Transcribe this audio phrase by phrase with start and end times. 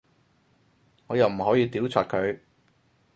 [1.05, 2.39] 我又唔可以屌柒佢